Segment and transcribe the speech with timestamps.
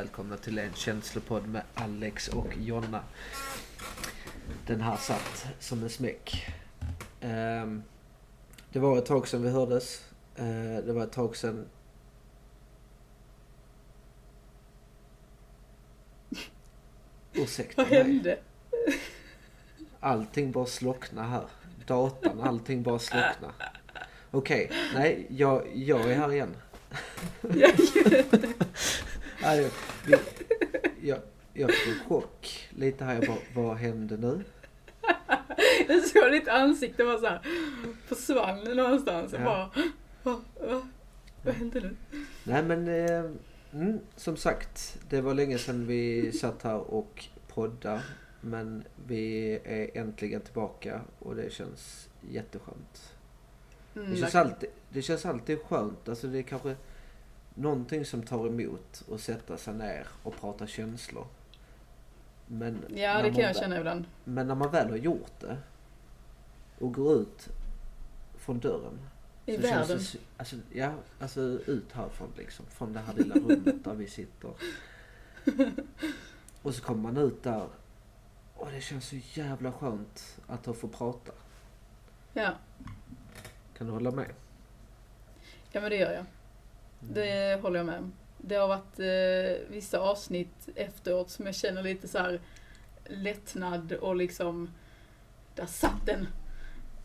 [0.00, 3.02] Välkomna till en känslopodd med Alex och Jonna.
[4.66, 6.46] Den här satt som en smäck.
[7.20, 7.82] Ehm,
[8.72, 10.04] det var ett tag sedan vi hördes.
[10.36, 11.66] Eh, det var ett tag sedan...
[17.32, 18.02] Ursäkta Vad mig.
[18.02, 18.38] hände?
[20.00, 21.46] Allting bara slockna här.
[21.86, 23.52] Datan, allting bara slockna.
[24.30, 26.56] Okej, nej, jag, jag är här igen.
[29.42, 29.70] Nej,
[30.06, 30.16] vi,
[31.08, 31.18] jag,
[31.54, 33.14] jag fick chock lite här.
[33.14, 34.44] Jag bara, vad hände nu?
[35.88, 37.40] jag såg ditt ansikte bara såhär
[38.06, 39.32] försvann någonstans.
[39.32, 39.44] Jag Ja.
[39.44, 39.84] bara,
[40.22, 40.86] vad, vad,
[41.44, 41.96] vad hände nu?
[42.44, 43.24] Nej men, eh,
[43.72, 44.98] mm, som sagt.
[45.08, 48.02] Det var länge sedan vi satt här och podda.
[48.40, 53.12] Men vi är äntligen tillbaka och det känns jätteskönt.
[53.96, 56.08] Mm, Det känns, alltid, det känns alltid skönt.
[56.08, 56.76] Alltså det är kanske
[57.60, 61.26] någonting som tar emot att sätta sig ner och prata känslor.
[62.46, 64.04] Men ja, det kan jag vä- känna ibland.
[64.24, 65.56] Men när man väl har gjort det
[66.78, 67.48] och går ut
[68.38, 68.98] från dörren.
[69.46, 69.86] I så världen.
[69.88, 72.66] Känns det, alltså, ja, alltså ut härifrån liksom.
[72.66, 74.50] Från det här lilla rummet där vi sitter.
[76.62, 77.66] Och så kommer man ut där.
[78.54, 81.32] Och det känns så jävla skönt att få prata.
[82.32, 82.50] Ja.
[83.78, 84.30] Kan du hålla med?
[85.72, 86.24] ja, men det gör jag.
[87.00, 88.10] Det håller jag med.
[88.38, 92.40] Det har varit eh, vissa avsnitt efteråt som jag känner lite så här
[93.06, 94.70] lättnad och liksom,
[95.54, 96.28] där satt den.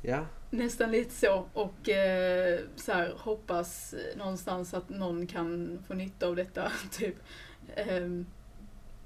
[0.01, 1.45] Ja, Nästan lite så.
[1.53, 6.71] Och eh, så här, hoppas någonstans att någon kan få nytta av detta.
[6.91, 7.15] Typ.
[7.75, 8.25] Ehm,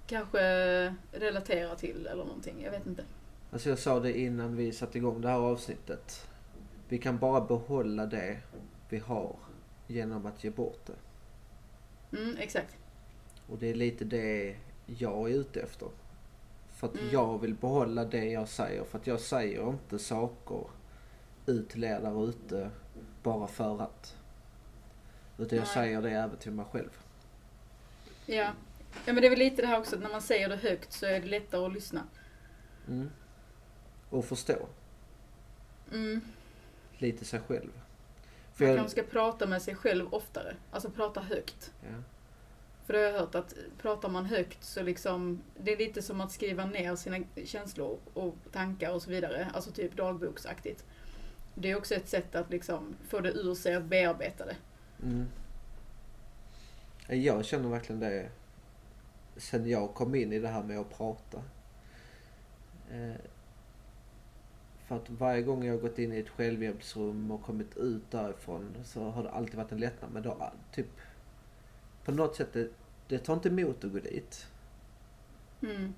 [0.08, 0.40] kanske
[1.12, 2.62] relatera till eller någonting.
[2.64, 3.04] Jag vet inte.
[3.52, 6.28] alltså jag sa det innan vi satte igång det här avsnittet.
[6.90, 8.38] Vi kan bara behålla det
[8.90, 9.36] vi har
[9.90, 12.18] genom att ge bort det.
[12.18, 12.78] Mm, exakt.
[13.48, 14.56] Och det är lite det
[14.86, 15.88] jag är ute efter.
[16.70, 17.10] För att Mm.
[17.12, 18.84] jag vill behålla det jag säger.
[18.84, 20.64] För att jag säger inte saker
[21.46, 22.70] ut till er där ute
[23.24, 24.18] bara för att.
[25.38, 25.74] Utan jag Nej.
[25.74, 26.98] säger det även till mig själv.
[28.26, 28.54] Ja.
[29.06, 30.92] ja, men det är väl lite det här också att när man säger det högt
[30.94, 32.04] så är det lättare att lyssna.
[32.88, 33.10] Mm.
[34.10, 34.68] Och förstå
[35.92, 36.22] Mm.
[36.98, 37.72] lite sig själv.
[38.60, 40.56] För Man kanske ska prata med sig själv oftare.
[40.72, 41.72] Alltså prata högt.
[41.82, 42.04] ja.
[42.86, 46.22] För det har jag hört att pratar man högt så liksom, det är lite som
[46.22, 49.48] att skriva ner sina känslor och tankar och så vidare.
[49.54, 50.86] Alltså typ dagboksaktigt.
[51.56, 54.56] Det är också ett sätt att liksom få det ur sig, att bearbeta det.
[55.04, 55.26] Mm.
[57.08, 58.30] Jag känner verkligen det
[59.38, 61.44] sen jag kom in i det här med att prata.
[64.90, 68.76] För att varje gång jag har gått in i ett självhjälpsrum och kommit ut därifrån
[68.84, 70.12] så har det alltid varit en lättnad.
[70.12, 70.88] Men då har typ
[72.06, 72.70] på något sätt, det,
[73.08, 74.48] det tar inte emot att gå dit.
[75.62, 75.94] Mm.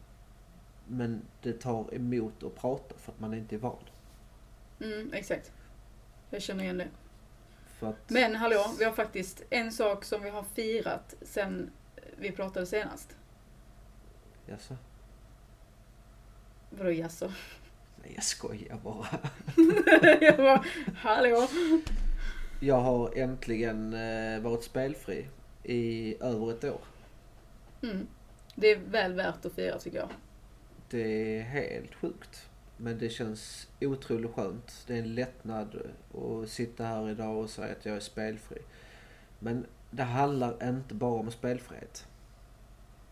[0.87, 3.83] Men det tar emot att prata för att man inte är van.
[4.79, 5.51] Mm, exakt.
[6.29, 6.87] Jag känner igen det.
[7.79, 11.71] Att, Men hallå, vi har faktiskt en sak som vi har firat sen
[12.17, 13.15] vi pratade senast.
[14.45, 14.77] jaså?
[16.69, 17.31] Vadå jaså?
[18.01, 19.07] Nej jag skojar bara.
[20.21, 20.63] Jag bara,
[20.95, 21.47] hallå?
[22.59, 25.27] Jag har äntligen eh, varit spelfri
[25.63, 26.81] i över ett år.
[27.83, 28.07] Mm.
[28.55, 30.09] Det är väl värt att fira tycker jag.
[30.89, 32.49] Det är helt sjukt.
[32.77, 34.83] Men det känns otroligt skönt.
[34.87, 35.81] Det är en lättnad
[36.15, 38.57] att sitta här idag och säga att jag är spelfri.
[39.39, 42.05] Men det handlar inte bara om spelfrihet.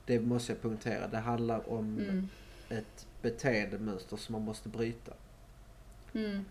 [0.06, 1.08] Det måste jag punktera.
[1.08, 2.30] Det handlar om Mm.
[2.70, 5.14] ett beteendemönster som man måste bryta.
[6.14, 6.46] Mm.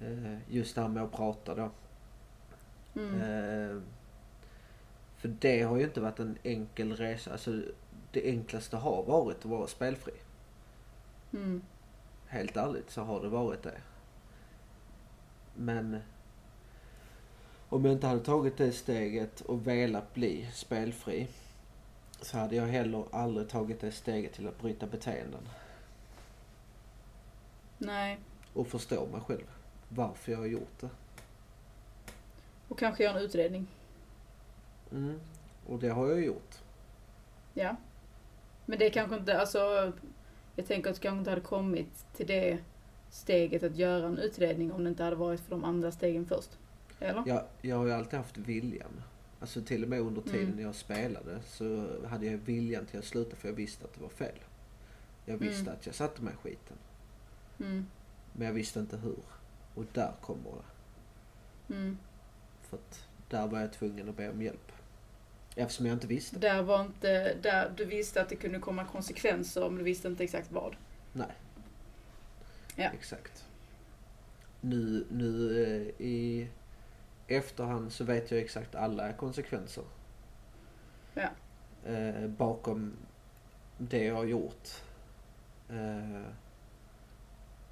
[0.00, 1.70] Eh, Just det här med att prata då.
[3.00, 3.14] Mm.
[3.20, 3.82] Eh,
[5.16, 7.32] För det har ju inte varit en enkel resa.
[7.32, 7.62] Alltså
[8.12, 10.12] det enklaste har varit att vara spelfri.
[11.32, 11.62] Mm.
[12.26, 13.80] Helt ärligt så har det varit det.
[15.54, 16.00] Men
[17.68, 21.28] om jag inte hade tagit det steget och velat bli spelfri
[22.20, 25.48] så hade jag heller aldrig tagit det steget till att bryta beteenden.
[27.78, 28.18] Nej.
[28.52, 29.46] Och förstå mig själv.
[29.88, 30.88] Varför jag har gjort det.
[32.68, 33.66] Och kanske göra en utredning.
[34.92, 35.20] Mm.
[35.66, 36.54] Och det har jag gjort.
[37.54, 37.76] Ja.
[38.66, 39.92] Men det kanske inte, alltså.
[40.56, 42.58] Jag tänker att du kanske inte hade kommit till det
[43.10, 46.50] steget att göra en utredning om det inte hade varit för de andra stegen först.
[47.00, 47.22] Eller?
[47.26, 49.02] Jag, jag har ju alltid haft viljan.
[49.40, 50.60] Alltså till och med under tiden Mm.
[50.60, 54.08] jag spelade så hade jag viljan till att sluta för jag visste att det var
[54.08, 54.38] fel.
[55.24, 55.74] Jag visste Mm.
[55.74, 56.76] att jag satte mig i skiten.
[57.60, 57.86] Mm.
[58.32, 59.18] Men jag visste inte hur.
[59.74, 61.74] Och där kommer det.
[61.74, 61.98] Mm.
[62.62, 64.72] För att där var jag tvungen att be om hjälp.
[65.54, 66.38] Eftersom jag inte visste.
[66.38, 70.24] Där var inte, där du visste att det kunde komma konsekvenser men du visste inte
[70.24, 70.76] exakt vad.
[71.12, 71.32] Nej.
[72.76, 72.90] Ja.
[72.90, 73.46] Exakt.
[74.60, 76.48] Nu, nu eh, i
[77.26, 79.84] efterhand så vet jag exakt alla konsekvenser.
[81.14, 81.28] Ja.
[81.90, 82.92] Eh, bakom
[83.78, 84.68] det jag har gjort.
[85.68, 86.22] Eh,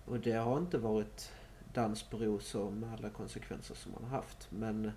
[0.04, 1.32] och det har inte varit
[1.74, 4.50] dans på rosor med alla konsekvenser som man har haft.
[4.50, 4.92] Men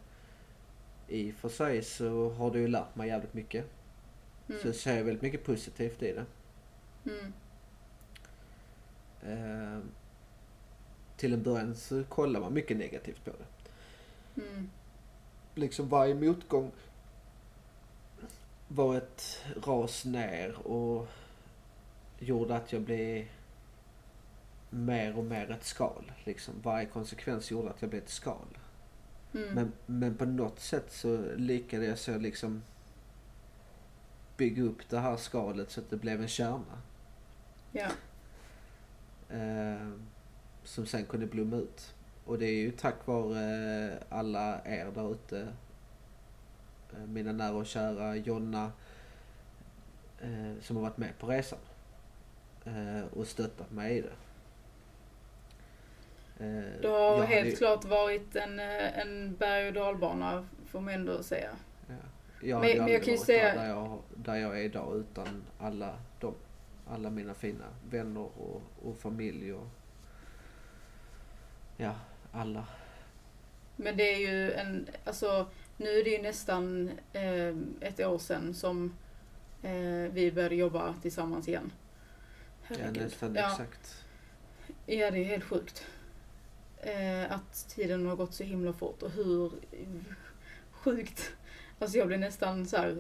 [1.08, 3.66] i och för sig så har det ju lärt mig jävligt mycket.
[4.50, 4.62] Mm.
[4.62, 6.26] Så jag ser väldigt mycket positivt i det.
[7.12, 7.34] Mm.
[9.22, 9.80] Eh,
[11.18, 13.46] till en början så kollar man mycket negativt på det.
[14.42, 14.70] Mm.
[15.56, 16.72] Liksom varje motgång
[18.68, 21.08] var ett ras ner och
[22.20, 23.26] gjorde att jag blev
[24.70, 26.12] mer och mer ett skal.
[26.24, 26.54] Liksom.
[26.64, 28.58] Varje konsekvens gjorde att jag blev ett skal.
[29.34, 29.54] Mm.
[29.54, 32.62] Men, men på något sätt så lyckades jag liksom
[34.38, 36.82] bygga upp det här skalet så att det blev en kärna.
[37.72, 37.88] Ja.
[39.30, 39.90] Eh,
[40.64, 41.94] som sen kunde blomma ut.
[42.26, 45.48] Och det är ju tack vare eh, alla er där ute.
[46.94, 48.72] Eh, mina nära och kära, Jonna.
[50.22, 51.60] Eh, som har varit med på resan.
[52.66, 54.14] Eh, och stöttat mig i det.
[56.40, 60.82] Eh, Det har jag helt hade- klart varit en, eh, en berg och dalbana får
[60.82, 61.50] man ändå säga.
[61.88, 61.96] Ja.
[62.42, 66.00] Jag Men- men jag kan ju säga- där, jag, där jag är idag utan alla
[66.20, 66.34] dem.
[66.90, 69.68] Alla mina fina vänner och, och familj och
[71.78, 71.96] ja,
[72.32, 72.66] alla.
[73.76, 75.48] Men det är ju en, alltså
[75.78, 78.94] nu är det ju nästan eh, ett år sedan som
[79.64, 81.72] eh, vi började jobba tillsammans igen.
[82.70, 83.04] Ja, Herregud.
[83.04, 83.52] nästan Ja.
[83.52, 84.04] exakt.
[84.86, 85.86] Ja, det är helt sjukt.
[86.82, 89.52] Eh, att tiden har gått så himla fort och hur
[90.72, 91.32] sjukt,
[91.80, 92.98] alltså jag blir nästan så här,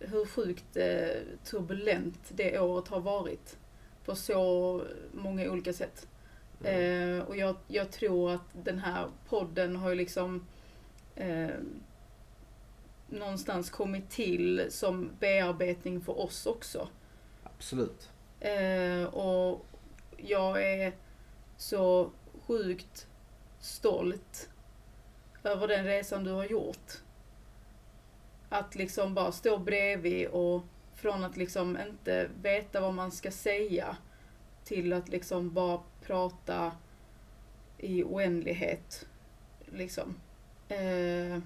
[0.00, 3.56] hur sjukt eh, turbulent det året har varit.
[4.04, 4.82] På så
[5.12, 6.06] många olika sätt.
[6.64, 7.18] Mm.
[7.18, 10.46] Eh, och jag, jag tror att den här podden har ju liksom
[11.16, 11.50] eh,
[13.08, 16.88] någonstans kommit till som bearbetning för oss också.
[17.42, 18.10] Absolut.
[18.40, 19.66] Eh, och
[20.16, 20.92] jag är
[21.56, 22.10] så
[22.46, 23.06] sjukt
[23.62, 24.48] stolt
[25.44, 26.92] över den resan du har gjort.
[28.48, 30.62] Att liksom bara stå bredvid och
[30.94, 33.96] från att liksom inte veta vad man ska säga
[34.64, 36.72] till att liksom bara prata
[37.78, 39.06] i oändlighet.
[39.64, 40.14] Liksom.
[40.68, 41.38] Eh,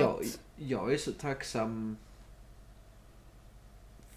[0.00, 0.24] Jag,
[0.56, 1.96] jag är så tacksam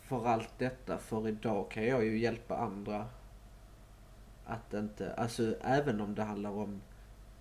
[0.04, 3.08] för allt detta för idag kan jag ju hjälpa andra
[4.52, 6.82] att inte, alltså även om det handlar om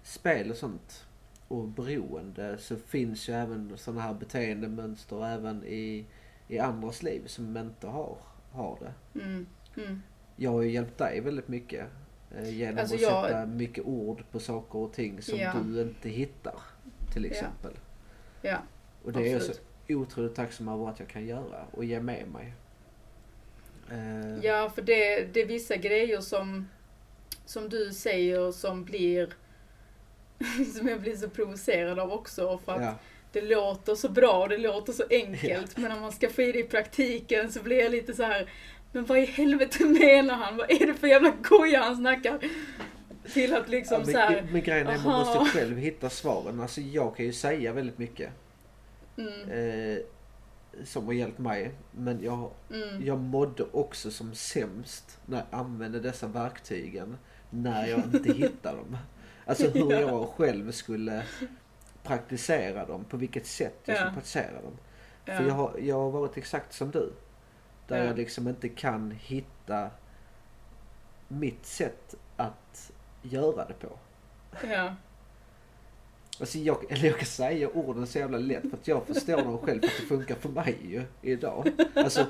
[0.03, 1.07] spel och sånt
[1.49, 6.07] och beroende så finns ju även sådana här beteendemönster även i,
[6.49, 8.17] i andras liv som inte har,
[8.53, 9.21] har det.
[9.21, 10.03] mm, mm,
[10.37, 11.87] Jag har ju hjälpt dig väldigt mycket
[12.37, 15.53] eh, genom Alltså att jag- sätta mycket ord på saker och ting som Ja.
[15.65, 16.55] du inte hittar
[17.13, 17.31] till Ja.
[17.31, 17.73] exempel.
[18.43, 18.59] ja,
[19.05, 20.01] Och det är jag så absolut.
[20.09, 22.55] otroligt tacksam över att jag kan göra och ge med mig.
[23.91, 26.69] Eh, Ja, för det, det är vissa grejer som,
[27.51, 29.35] som du säger som blir
[30.77, 32.61] som jag blir så provocerad av också.
[32.65, 32.95] För att ja,
[33.33, 35.77] det låter så bra, det låter så enkelt.
[35.77, 38.51] Men när man ska få i det i praktiken så blir jag lite så här.
[38.93, 40.57] Men vad i helvete menar han?
[40.57, 42.39] Vad är det för jävla koja han snackar?
[43.33, 44.49] Till att liksom ja, så men, här.
[44.53, 46.61] men grejen är man måste själv hitta svaren.
[46.61, 48.31] Alltså jag kan ju säga väldigt mycket
[49.17, 49.99] Mm, eh,
[50.85, 51.71] som har hjälpt mig.
[51.91, 57.17] Men jag, mm, jag mådde också som sämst när jag använde dessa verktygen
[57.51, 58.97] när jag inte hittade dem.
[59.47, 60.01] Alltså hur Ja.
[60.01, 61.23] jag själv skulle
[62.03, 63.99] praktisera dem, på vilket sätt jag Ja.
[63.99, 64.73] skulle praktisera dem.
[65.25, 67.13] ja, För jag har, jag har varit exakt som du.
[67.89, 68.05] Där Ja.
[68.05, 69.91] jag liksom inte kan hitta
[71.29, 72.91] mitt sätt att
[73.23, 73.99] göra det på.
[74.67, 74.95] ja,
[76.41, 79.59] Alltså jag, eller jag kan säga orden så jävla lätt för att jag förstår dem
[79.59, 81.71] själv för att det funkar för mig ju idag.
[81.95, 82.27] Alltså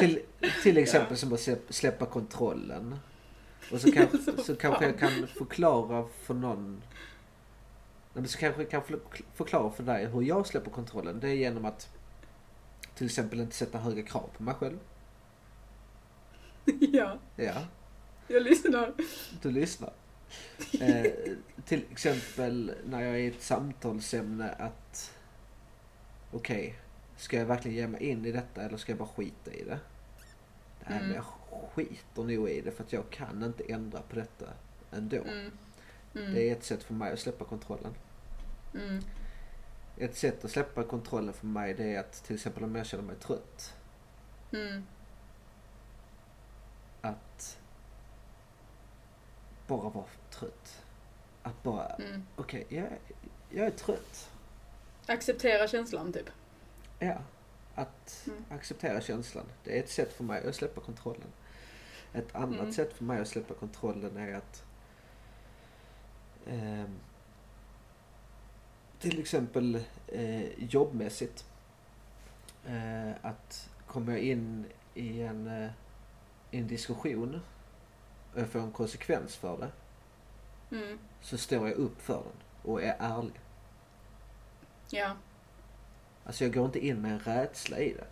[0.00, 0.20] till,
[0.62, 2.96] till exempel som att släppa kontrollen.
[3.72, 6.82] Och så, kanske, Så så kanske jag kan förklara för någon
[8.12, 9.00] men så kanske jag kan för-
[9.34, 11.20] förklara för dig hur jag släpper kontrollen.
[11.20, 11.88] Det är genom att
[12.94, 14.78] till exempel inte sätta höga krav på mig själv.
[16.92, 17.54] ja, Ja,
[18.28, 18.92] jag lyssnar.
[19.42, 19.92] du lyssnar.
[20.80, 21.12] Eh,
[21.64, 25.12] till exempel när jag är i ett samtalsämne att
[26.32, 26.74] okej,
[27.16, 29.78] ska jag verkligen ge mig in i detta eller ska jag bara skita i det?
[30.86, 31.06] Nej, Mm.
[31.06, 31.24] men jag
[31.74, 34.46] skiter nog i det för att jag kan inte ändra på detta
[34.90, 35.16] ändå.
[35.16, 35.50] Mm,
[36.14, 37.94] mm, Det är ett sätt för mig att släppa kontrollen.
[38.74, 39.02] mm,
[39.96, 43.04] ett sätt att släppa kontrollen för mig det är att till exempel om jag känner
[43.04, 43.74] mig trött.
[44.52, 44.86] Mm.
[47.00, 47.58] Att
[49.66, 50.82] bara vara trött.
[51.42, 52.26] Att bara, Mm.
[52.36, 52.86] okej, jag,
[53.50, 54.30] jag är trött.
[55.06, 56.30] Acceptera känslan typ.
[56.98, 57.18] Ja.
[57.78, 58.44] Att Mm.
[58.50, 59.44] acceptera känslan.
[59.64, 61.28] Det är ett sätt för mig att släppa kontrollen.
[62.12, 62.72] Ett annat Mm.
[62.72, 64.62] sätt för mig att släppa kontrollen är att
[66.46, 66.98] ehm,
[68.98, 71.44] till exempel eh, jobbmässigt.
[72.66, 75.70] Eh, att kommer jag in i en, eh,
[76.50, 77.40] en diskussion
[78.34, 79.70] och jag får en konsekvens för det
[80.76, 80.98] Mm.
[81.20, 82.32] så står jag upp för den
[82.72, 83.40] och är ärlig.
[84.90, 85.16] Ja.
[86.28, 88.06] Alltså jag går inte in med en rädsla i det.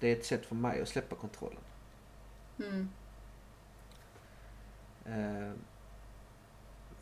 [0.00, 1.60] Det är ett sätt för mig att släppa kontrollen.
[2.58, 2.88] Mm.
[5.06, 5.52] Eh,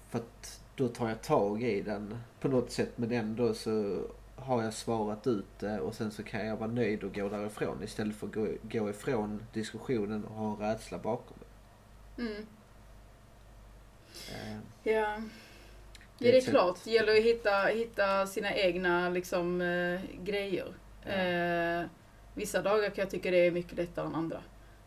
[0.09, 4.03] för att då tar jag tag i den på något sätt men ändå så
[4.37, 7.83] har jag svarat ut det och sen så kan jag vara nöjd och gå därifrån
[7.83, 12.23] istället för att gå, gå ifrån diskussionen och ha en rädsla bakom det.
[12.23, 12.47] Mm.
[14.31, 14.59] Eh,
[14.93, 15.23] Ja.
[16.21, 16.51] Det är det är sätt.
[16.51, 16.79] klart.
[16.85, 20.75] Det gäller att hitta, hitta sina egna liksom, eh, grejer.
[21.05, 21.11] Ja.
[21.11, 21.87] Eh,
[22.35, 24.43] vissa dagar kan jag tycka det är mycket lättare än andra.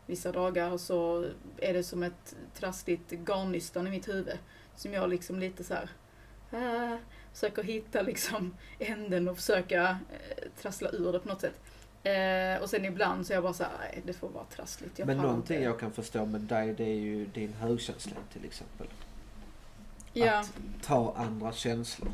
[0.06, 1.26] Vissa dagar så
[1.58, 4.38] är det som ett trassligt garnnystan i mitt huvud.
[4.76, 5.90] Som jag liksom lite så här
[6.52, 6.98] äh,
[7.34, 11.62] försöker hitta liksom änden och försöka eh, trassla ur det på något sätt.
[12.04, 15.00] Eh, och sen ibland så är jag bara så här, nej det får vara trassligt.
[15.00, 15.66] Jag men någonting inte.
[15.66, 18.88] jag kan förstå med dig det är ju din högkänslighet till exempel.
[20.14, 20.40] Ja.
[20.40, 20.54] Att
[20.84, 22.12] ta andra känslor.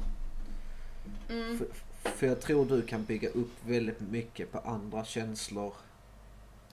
[1.29, 1.57] Mm.
[1.57, 1.67] För,
[2.09, 5.73] för jag tror du kan bygga upp väldigt mycket på andra känslor.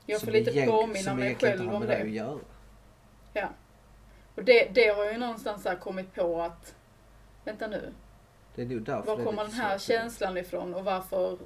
[0.06, 2.02] Jag får lite egent- påminna mig själv om det.
[2.02, 2.38] att göra.
[3.33, 3.49] Ja.
[4.35, 6.75] Och det, det har jag ju någonstans här kommit på att,
[7.45, 7.92] vänta nu,
[8.54, 11.38] Det är nog därför var kommer den här känslan ifrån och varför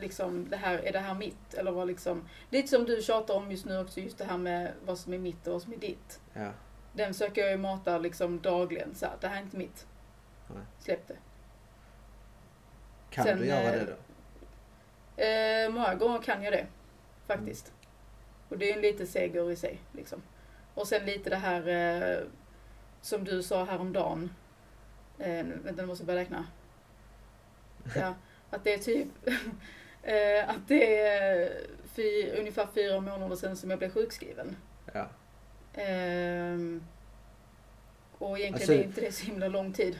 [0.00, 1.54] liksom det här, är det här mitt?
[1.54, 4.72] Eller vad liksom, lite som du tjatar om just nu också, just det här med
[4.86, 6.20] vad som är mitt och vad som är ditt.
[6.34, 6.50] Ja.
[6.98, 9.86] Den försöker jag ju mata liksom dagligen så här, det här är inte mitt.
[10.54, 10.62] Nej.
[10.78, 11.16] Släpp det.
[13.10, 15.22] Kan Sen, du göra eh, det då?
[15.22, 16.66] Eh, många gånger kan jag det,
[17.26, 17.72] faktiskt.
[18.48, 19.78] Och det är en liten seger i sig.
[19.92, 20.22] Liksom.
[20.74, 22.18] Och sen lite det här eh,
[23.00, 24.30] som du sa häromdagen.
[25.18, 26.46] Eh, vänta, nu måste jag börja räkna.
[27.96, 28.14] Ja,
[28.50, 29.08] att det är typ
[30.02, 31.52] eh, att det är
[31.84, 34.56] fy, ungefär fyra månader sedan som jag blev sjukskriven.
[34.92, 35.08] Ja.
[35.74, 36.82] Ehm,
[38.18, 39.98] och egentligen Alltså- är inte det så himla lång tid.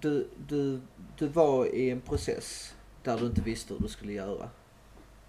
[0.00, 0.80] Du, du,
[1.18, 4.50] du var i en process där du inte visste hur du skulle göra.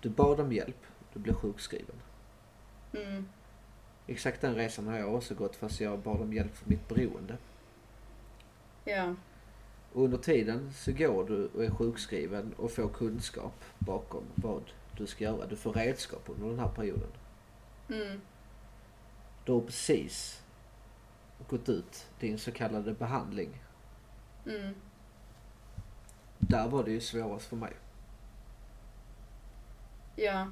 [0.01, 0.77] Du bad om hjälp.
[1.13, 1.95] Du blev sjukskriven.
[2.93, 3.27] Mm,
[4.07, 7.37] Exakt den resan har jag också gått fast jag bad om hjälp för mitt beroende.
[8.85, 9.15] ja,
[9.93, 14.63] Och under tiden så går du och är sjukskriven och får kunskap bakom vad
[14.97, 15.45] du ska göra.
[15.45, 17.09] Du får redskap under den här perioden.
[17.89, 18.21] mm,
[19.45, 20.43] Du har precis
[21.47, 23.61] gått ut din så kallade behandling.
[24.45, 24.75] mm,
[26.39, 27.73] Där var det ju svårast för mig.
[30.15, 30.47] ja.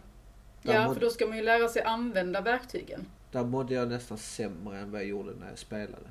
[0.64, 3.06] Där Ja, må- för då ska man ju lära sig använda verktygen.
[3.32, 6.10] Där mådde jag nästan sämre än vad jag gjorde när jag spelade.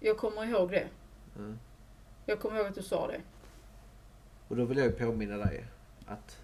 [0.00, 0.88] Jag kommer ihåg det.
[1.36, 1.58] Mm.
[2.26, 3.20] Jag kommer ihåg att du sa det.
[4.48, 5.64] Och då vill jag ju påminna dig
[6.06, 6.38] att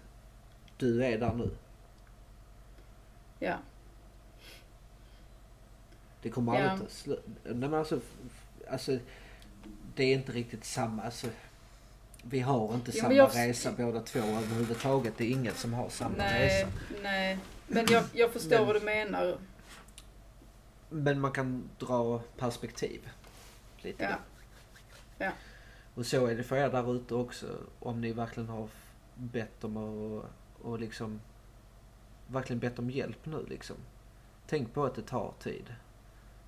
[0.77, 1.49] du är där nu.
[3.39, 3.55] Ja.
[6.27, 6.69] Det kommer Ja.
[6.69, 7.25] aldrig ta slut.
[7.43, 7.99] Nej men alltså,
[8.69, 8.99] alltså,
[9.95, 11.03] det är inte riktigt samma.
[11.03, 11.27] Alltså,
[12.23, 15.13] vi har inte Jo, samma jag- resa båda två överhuvudtaget.
[15.17, 16.67] Det är inget som har samma Nej, resa.
[17.03, 17.37] nej.
[17.67, 19.37] Men jag, jag förstår Men- vad du menar.
[20.89, 23.09] Men man kan dra perspektiv.
[23.81, 24.15] Lite Ja.
[25.17, 25.31] Ja.
[25.95, 27.45] Och så är det för er där ute också.
[27.79, 28.67] Om ni verkligen har
[29.15, 30.25] bett om och,
[30.61, 31.21] och liksom
[32.27, 33.75] verkligen bett om hjälp nu liksom.
[34.47, 35.73] Tänk på att det tar tid.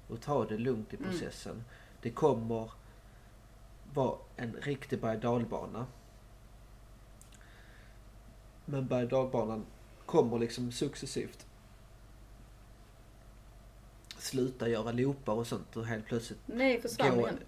[0.10, 1.10] Och ta det lugnt i Mm.
[1.10, 1.64] processen.
[2.02, 2.72] Det kommer
[3.94, 5.86] vara en riktig berg dalbana.
[8.66, 9.66] Men berg dalbanan
[10.06, 11.46] kommer liksom successivt
[14.18, 17.22] sluta göra loopar och sånt och helt plötsligt Nej, försvann gå...
[17.22, 17.40] igen.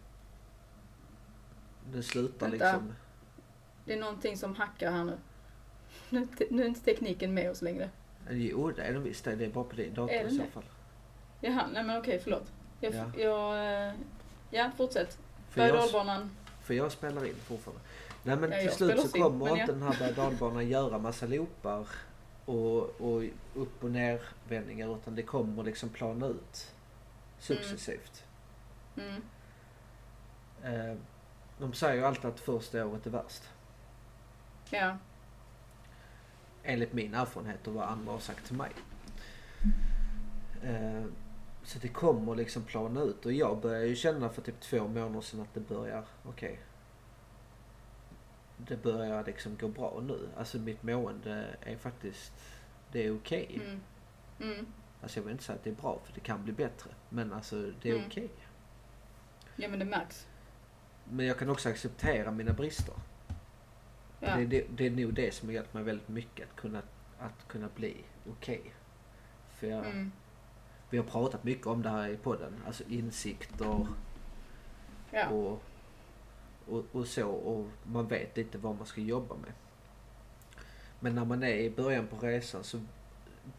[1.94, 2.66] Det slutar Vänta.
[2.66, 2.94] liksom...
[3.86, 5.18] Det är någonting som hackar här nu.
[6.10, 7.90] Nu nu är inte tekniken med oss längre.
[8.30, 9.24] Jo, det är den visst.
[9.24, 10.64] Det är bara på din dator i den så fall.
[11.42, 12.52] Jaha, nej men okej, förlåt.
[12.80, 13.06] Jag, Ja.
[13.18, 13.94] jag, eh,
[14.50, 15.18] ja, fortsätt.
[15.54, 15.72] Berg
[16.64, 17.82] för jag spelar in fortfarande.
[18.24, 19.66] Nej men Ja, till slut så sim, kommer inte ja.
[19.68, 21.88] den här berg dalbanan göra massa loopar
[22.46, 23.24] och, och
[23.56, 26.72] upp och nervändningar utan det kommer liksom plana ut
[27.40, 28.24] successivt.
[28.98, 29.22] Mm,
[30.64, 30.96] Eh,
[31.60, 33.42] de säger ju alltid att första året är värst.
[34.70, 34.98] Ja.
[36.64, 38.72] Enligt min erfarenhet och vad andra har sagt till mig.
[41.64, 45.22] Så det kommer liksom plana ut och jag börjar ju känna för typ två månader
[45.22, 46.60] sedan att det börjar, okej.
[48.58, 50.30] det börjar liksom gå bra nu.
[50.38, 52.34] Alltså mitt mående är faktiskt,
[52.92, 53.62] det är okej.
[53.66, 53.82] Mm.
[54.54, 54.66] Mm.
[55.02, 56.90] Alltså jag vill inte säga att det är bra för det kan bli bättre.
[57.10, 58.08] Men alltså det är Mm.
[58.08, 58.30] okej.
[59.56, 60.28] Ja men det märks.
[61.10, 62.96] Men jag kan också acceptera mina brister.
[64.20, 64.36] Ja.
[64.36, 66.50] Det, är det, det är nog det som har hjälpt mig väldigt mycket.
[66.50, 66.82] Att kunna,
[67.20, 67.98] att kunna bli
[68.32, 68.74] okej.
[69.50, 70.12] För jag, Mm.
[70.92, 72.54] Vi har pratat mycket om det här i podden.
[72.68, 73.88] Alltså insikter
[75.12, 75.28] Ja.
[75.30, 75.62] och,
[76.68, 77.30] och, och så.
[77.30, 79.52] Och man vet lite vad man ska jobba med.
[81.00, 82.80] Men när man är i början på resan så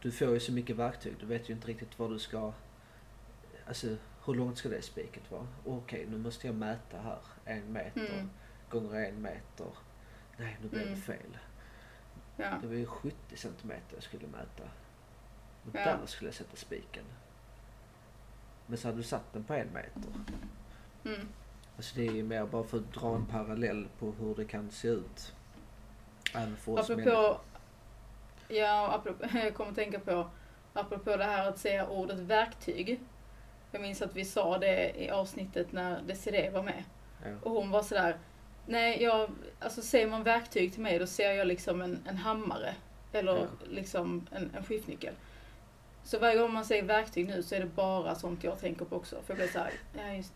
[0.02, 1.14] du får ju så mycket verktyg.
[1.20, 2.52] Du vet ju inte riktigt vad du ska...
[3.66, 3.96] Alltså
[4.26, 5.46] hur långt ska det spiket vara?
[5.64, 7.18] Okej, nu måste jag mäta här.
[7.44, 8.30] En meter Mm.
[8.70, 9.66] gånger en meter.
[10.36, 10.94] Nej, nu blev Mm.
[10.94, 11.38] det fel.
[12.36, 12.58] Ja.
[12.60, 14.62] Det var ju 70 centimeter jag skulle mäta.
[15.64, 15.84] Och Ja.
[15.84, 17.04] där skulle jag sätta spiken.
[18.72, 20.10] Men så hade du satt den på en meter.
[21.04, 21.28] Mm.
[21.76, 24.70] Alltså det är ju mer bara för att dra en parallell på hur det kan
[24.70, 25.34] se ut.
[26.34, 27.10] Även för oss människor.
[27.12, 27.40] Apropå,
[28.48, 30.30] ja, apropå, jag kommer att tänka på,
[30.72, 33.00] apropå det här att säga ordet verktyg.
[33.70, 36.84] Jag minns att vi sa det i avsnittet när Desiree var med.
[37.24, 37.30] Ja.
[37.42, 38.16] Och hon var sådär,
[38.66, 42.74] nej jag, alltså säger man verktyg till mig då ser jag liksom en, en hammare.
[43.12, 43.46] Eller Ja.
[43.70, 45.14] liksom en, en skiftnyckel.
[46.04, 48.96] Så varje gång man säger verktyg nu så är det bara sånt jag tänker på
[48.96, 49.16] också.
[49.16, 50.32] För jag blir såhär, ja just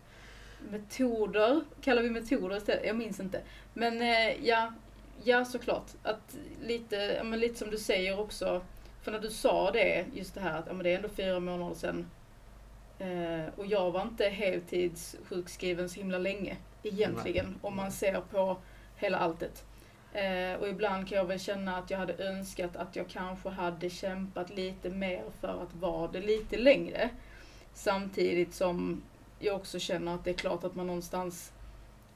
[0.70, 2.86] Metoder, kallar vi metoder istället?
[2.86, 3.40] Jag minns inte.
[3.74, 4.72] Men eh, ja,
[5.24, 5.90] ja såklart.
[6.02, 8.62] Att lite, ja, men lite som du säger också.
[9.02, 11.40] För när du sa det, just det här att ja, men det är ändå fyra
[11.40, 12.10] månader sedan.
[12.98, 17.58] Eh, och jag var inte heltidssjukskriven så himla länge egentligen.
[17.62, 18.56] Om man ser på
[18.96, 19.64] hela alltet.
[20.16, 23.90] Eh, och ibland kan jag väl känna att jag hade önskat att jag kanske hade
[23.90, 27.10] kämpat lite mer för att vara det lite längre.
[27.74, 29.02] Samtidigt som
[29.38, 31.52] jag också känner att det är klart att man någonstans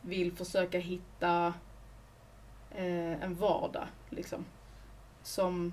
[0.01, 1.55] vill försöka hitta
[2.71, 3.87] eh, en vardag.
[4.11, 4.45] Liksom,
[5.23, 5.73] som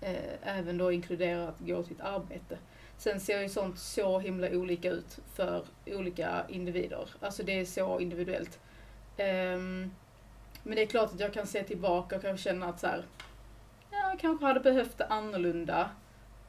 [0.00, 2.58] eh, även då inkluderar att gå till ett arbete.
[2.96, 7.08] Sen ser ju sånt så himla olika ut för olika individer.
[7.20, 8.60] Alltså det är så individuellt.
[9.16, 9.90] Ehm,
[10.64, 13.04] men det är klart att jag kan se tillbaka och kan känna att så här,
[13.90, 15.90] jag kanske hade behövt det annorlunda.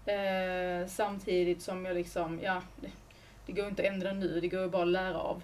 [0.06, 2.92] Eh, samtidigt som jag liksom, ja, det,
[3.46, 5.44] det går inte att ändra nu, det går ju bara att lära av.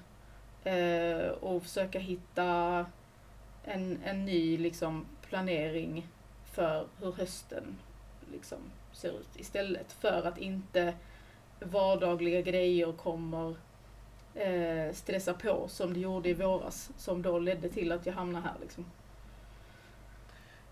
[0.64, 2.86] Eh, och försöka hitta
[3.64, 6.08] en, en ny liksom, planering
[6.54, 7.78] för hur hösten
[8.32, 8.58] liksom,
[8.94, 9.92] ser ut istället.
[9.92, 10.94] För att inte
[11.60, 13.56] vardagliga grejer kommer
[14.36, 16.92] eh, stressa på som det gjorde i våras.
[16.98, 18.56] Som då ledde till att jag hamnade här.
[18.62, 18.86] Liksom.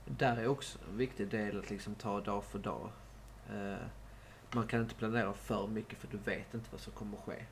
[0.05, 2.89] Där är också en viktig del att liksom ta dag för dag.
[3.49, 3.77] Eh,
[4.51, 7.45] man kan inte planera för mycket för du vet inte vad som kommer att ske.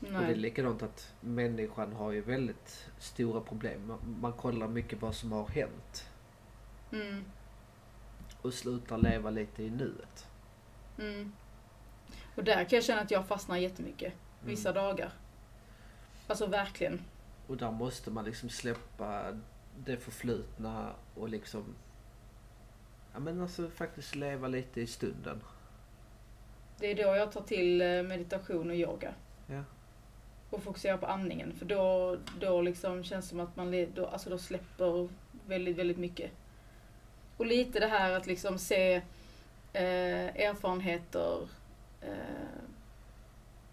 [0.00, 0.34] Och det är Nej.
[0.34, 3.86] likadant att människan har ju väldigt stora problem.
[3.86, 6.10] Man, man kollar mycket vad som har hänt
[6.92, 7.24] Mm,
[8.42, 10.26] och slutar leva lite i nuet.
[10.98, 11.32] mm.
[12.34, 14.12] Och där kan jag känna att jag fastnar jättemycket.
[14.46, 14.84] Vissa Mm.
[14.84, 15.10] dagar.
[16.26, 17.00] Alltså verkligen.
[17.46, 19.22] Och där måste man liksom släppa
[19.84, 21.74] det förflutna och liksom
[23.12, 25.40] Ja men alltså faktiskt leva lite i stunden.
[26.78, 29.14] Det är då jag tar till eh, meditation och yoga.
[29.46, 29.62] Ja.
[30.50, 31.52] Och fokuserar på andningen.
[31.58, 35.08] För då, då liksom känns det som att man då, alltså då släpper
[35.46, 36.30] väldigt, väldigt mycket.
[37.36, 38.94] Och lite det här att liksom se
[39.72, 41.48] eh, erfarenheter.
[42.00, 42.65] Eh,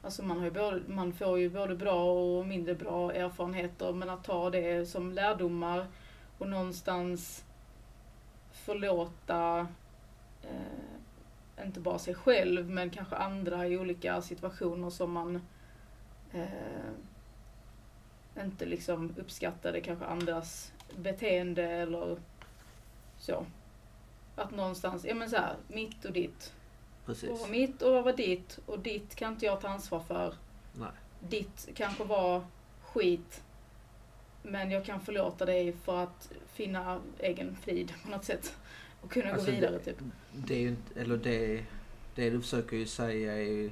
[0.03, 3.93] alltså man, har ju både, man får ju både bra och mindre bra erfarenheter.
[3.93, 5.87] Men att ta det som lärdomar
[6.37, 7.45] och någonstans
[8.51, 9.67] förlåta
[10.41, 15.41] eh, inte bara sig själv men kanske andra i olika situationer som man
[16.31, 16.93] eh,
[18.43, 22.17] inte liksom uppskattade kanske andras beteende eller
[23.17, 23.45] så.
[24.35, 26.53] Att någonstans, ja men så här, mitt och ditt.
[27.05, 27.29] Precis.
[27.43, 30.33] Och mitt och vad var ditt och ditt kan inte jag ta ansvar för.
[30.73, 30.89] Nej.
[31.29, 32.45] Ditt kanske var
[32.83, 33.43] skit.
[34.43, 38.55] Men jag kan förlåta dig för att finna egen frid på något sätt.
[39.01, 39.97] Och kunna Alltså, gå vidare det- typ.
[40.31, 41.65] Det är ju inte, eller det,
[42.15, 43.71] det du försöker ju säga är ju,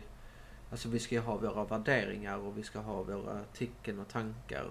[0.72, 4.66] Alltså vi ska ju ha våra värderingar och vi ska ha våra tycken och tankar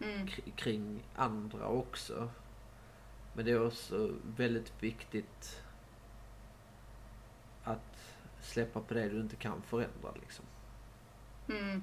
[0.00, 0.26] Mm.
[0.26, 2.28] kri- kring andra också.
[3.34, 5.60] Men det är också väldigt viktigt
[8.46, 10.44] släppa på det du inte kan förändra liksom.
[11.48, 11.82] Mm.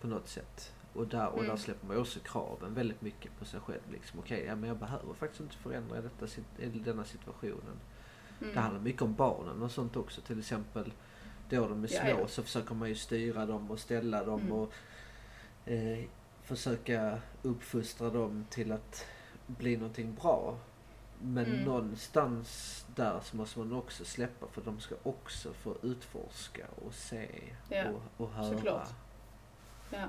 [0.00, 0.72] På något sätt.
[0.92, 1.58] Och där, och där Mm.
[1.58, 3.80] släpper man ju också kraven väldigt mycket på sig själv.
[3.92, 6.26] Liksom, Okej, ja, men jag behöver faktiskt inte förändra detta,
[6.84, 7.80] denna situationen.
[8.40, 8.54] Mm.
[8.54, 10.20] Det handlar mycket om barnen och sånt också.
[10.20, 10.92] Till exempel
[11.50, 12.26] då de är Ja, små ja.
[12.28, 14.52] så försöker man ju styra dem och ställa dem Mm.
[14.52, 14.72] och
[15.66, 16.04] eh,
[16.42, 19.06] försöka uppfostra dem till att
[19.46, 20.58] bli någonting bra.
[21.22, 21.64] Men Mm.
[21.64, 27.28] någonstans där så måste man också släppa för de ska också få utforska och se
[27.68, 28.44] Ja, och, och höra.
[28.56, 28.88] såklart.
[29.90, 30.06] Ja.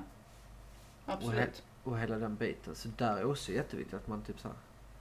[1.06, 1.64] Absolut.
[1.84, 2.76] Och hela den biten.
[2.76, 4.58] Så där är också jätteviktigt att man typ såhär,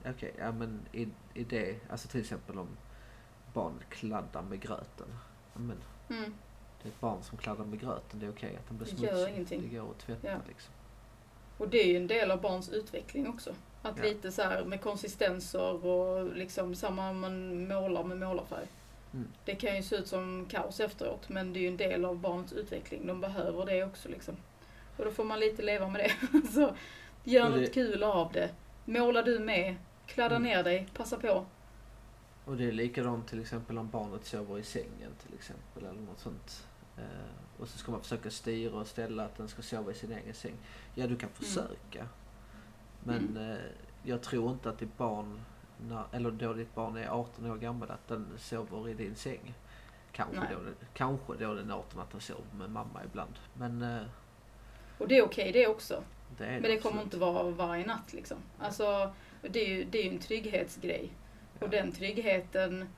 [0.06, 2.68] okej, ja men i, i det, alltså till exempel om
[3.54, 5.08] barnet kladdar med gröten.
[5.54, 5.76] Men
[6.08, 6.34] Mm.
[6.82, 8.96] det är ett barn som kladdar med gröten, det är okej att den blir Det
[8.96, 9.16] smutsig.
[9.18, 9.62] gör ingenting.
[9.70, 10.38] Det går att tvätta Ja.
[10.48, 10.72] liksom.
[11.58, 13.54] Och det är ju en del av barns utveckling också.
[13.82, 14.02] Att Ja.
[14.02, 18.66] lite så här med konsistenser och liksom samma man målar med målarfärg.
[19.14, 19.28] Mm.
[19.44, 22.18] Det kan ju se ut som kaos efteråt men det är ju en del av
[22.18, 23.06] barnets utveckling.
[23.06, 24.36] De behöver det också liksom.
[24.96, 26.00] Och då får man lite leva med
[26.32, 26.48] det.
[26.52, 26.74] så
[27.24, 28.50] gör Och det- något kul av det.
[28.84, 29.76] Måla du med.
[30.06, 30.48] Kladda Mm.
[30.48, 30.88] ner dig.
[30.96, 31.46] Passa på.
[32.44, 36.18] Och det är likadant till exempel om barnet sover i sängen till exempel eller något
[36.20, 36.66] sånt.
[36.96, 40.12] Eh, och så ska man försöka styra och ställa att den ska sova i sin
[40.12, 40.54] egen säng.
[40.94, 42.08] Ja, du kan försöka.
[43.04, 43.50] Men Mm.
[43.50, 43.58] eh,
[44.02, 45.40] jag tror inte att ditt barn,
[45.88, 49.54] när, eller då ditt barn är 18 år gammal, att den sover i din säng.
[50.12, 50.48] Kanske, Nej.
[50.52, 53.34] då, den- kanske då den är 18 att den sover med mamma ibland.
[53.54, 54.02] Men eh,
[54.98, 56.02] Och det är okej det också.
[56.38, 57.04] det är Men det kommer absolut.
[57.04, 58.36] inte vara varje natt liksom.
[58.58, 61.12] Alltså, det är ju, det är ju en trygghetsgrej.
[61.58, 61.64] Ja.
[61.66, 62.88] Och den tryggheten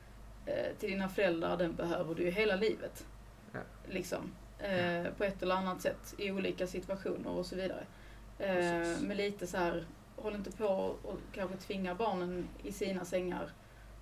[0.47, 3.07] eh, till dina föräldrar, den behöver du ju hela livet.
[3.53, 3.61] Ja.
[3.89, 4.33] Liksom.
[4.59, 7.85] Eh, på ett eller annat sätt i olika situationer och så vidare.
[8.43, 9.85] Eh, men lite så här,
[10.17, 10.67] håll inte på
[11.03, 13.51] och kanske tvinga barnen i sina sängar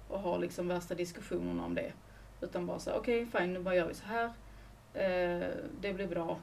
[0.09, 1.92] och ha liksom värsta diskussionerna om det.
[2.40, 4.24] Utan bara säga okej, fine, nu bara gör vi så här.
[4.94, 5.48] Eh,
[5.81, 6.38] det blir bra.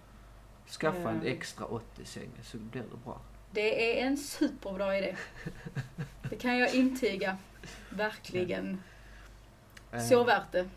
[0.68, 1.32] Skaffa en Eh.
[1.32, 3.22] extra 80-säng så blir det bra.
[3.52, 5.16] Det är en superbra idé.
[6.30, 7.38] Det kan jag intyga.
[7.90, 8.82] Verkligen.
[9.92, 10.70] Eh, Så värt det.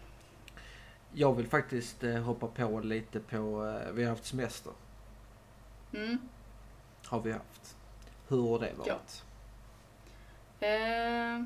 [1.12, 4.72] Jag vill faktiskt eh, hoppa på lite på, eh, vi har haft semester.
[5.94, 6.18] Mm.
[7.10, 7.76] Har vi haft.
[8.28, 9.24] Hur har det varit?
[10.60, 10.66] Ja.
[10.66, 11.42] Eh,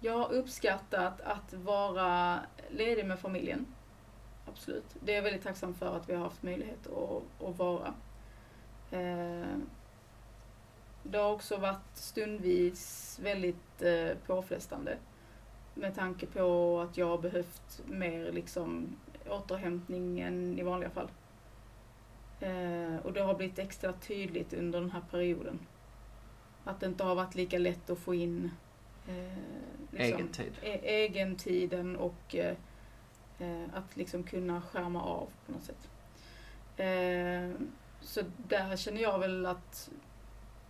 [0.00, 2.40] jag har uppskattat att vara
[2.70, 3.66] ledig med familjen.
[4.48, 4.96] Absolut.
[5.00, 7.94] Det är jag väldigt tacksam för att vi har haft möjlighet att, att vara.
[8.90, 9.56] Eh,
[11.02, 14.98] det har också varit stundvis väldigt eh, påfrestande.
[15.74, 18.96] Med tanke på att jag har behövt mer liksom
[19.28, 21.08] återhämtning än i vanliga fall.
[22.40, 25.58] Eh, och det har blivit extra tydligt under den här perioden.
[26.64, 28.50] Att det inte har varit lika lätt att få in
[29.08, 29.38] eh,
[29.90, 30.52] liksom, Egen tid.
[30.62, 32.56] E- egentiden och eh,
[33.38, 35.88] eh, att liksom kunna skärma av på något sätt.
[36.76, 37.66] Eh,
[38.00, 39.90] så där känner jag väl att,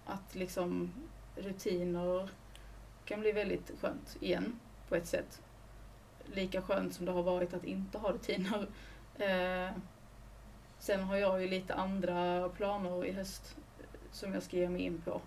[0.06, 0.92] att liksom
[1.36, 2.28] rutiner
[3.04, 5.42] kan bli väldigt skönt igen på ett sätt.
[6.24, 8.66] Lika skönt som det har varit att inte ha rutiner.
[9.18, 9.70] Eh,
[10.78, 13.56] sen har jag ju lite andra planer i höst
[14.10, 15.20] som jag ska ge mig in på.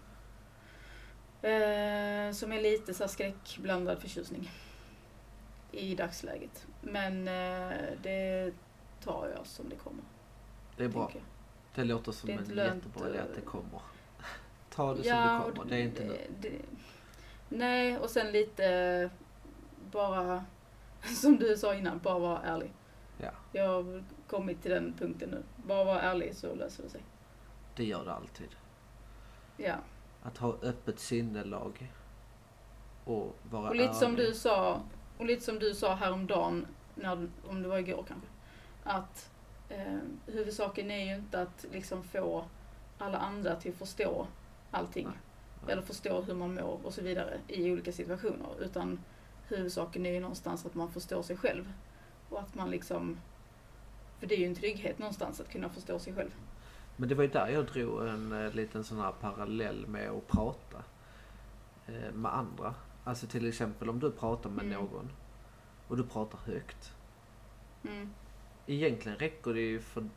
[1.48, 4.52] Eh, som är lite så här skräckblandad förtjusning
[5.72, 6.68] i dagsläget.
[6.82, 8.52] Men eh, det
[9.04, 10.04] tar jag som det kommer.
[10.78, 11.12] Det är bra.
[11.76, 13.82] Det låter som Det en lönt, jättebra idé att det eh, kommer.
[14.70, 15.70] Ta det Ja, som det kommer.
[15.72, 16.18] Det är inte nu.
[16.40, 16.52] det,
[17.50, 19.10] Nej, och sen lite
[19.92, 20.46] bara,
[21.22, 22.72] som du sa innan, bara vara ärlig.
[23.18, 25.44] Ja, Jag kommit till den punkten nu.
[25.68, 27.02] Bara vara ärlig så löser det sig.
[27.76, 28.50] det gör det alltid.
[29.58, 29.76] Ja.
[30.24, 31.92] Att ha öppet sinnelag
[33.06, 34.28] och vara Och lite som ärlig.
[34.28, 34.82] du sa,
[35.18, 38.28] och lite som du sa häromdagen, när, om det var igår kanske,
[38.84, 39.30] att
[39.70, 42.46] eh, huvudsaken är ju inte att liksom få
[42.98, 44.28] alla andra till att förstå
[44.72, 45.06] allting.
[45.06, 45.18] Nej,
[45.66, 45.74] nej.
[45.74, 48.50] Eller förstå hur man mår och så vidare i olika situationer.
[48.60, 49.00] Utan
[49.48, 51.74] huvudsaken är ju någonstans att man förstår sig själv.
[52.30, 53.18] Och att man liksom,
[54.20, 56.32] för det är ju en trygghet någonstans att kunna förstå sig själv.
[56.98, 60.28] Men det var ju där jag drog en eh, liten sån här parallell med att
[60.28, 60.84] prata
[61.88, 62.76] eh, med andra.
[63.04, 64.78] Alltså till exempel om du pratar med Mm.
[64.80, 65.10] någon
[65.88, 66.94] och du pratar högt.
[67.84, 68.10] Mm.
[68.68, 70.10] Egentligen räcker det ju för...